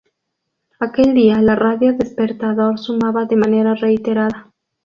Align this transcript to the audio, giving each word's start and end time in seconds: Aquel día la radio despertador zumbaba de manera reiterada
Aquel 0.79 1.13
día 1.13 1.39
la 1.43 1.53
radio 1.55 1.93
despertador 1.93 2.79
zumbaba 2.79 3.25
de 3.25 3.35
manera 3.35 3.75
reiterada 3.75 4.51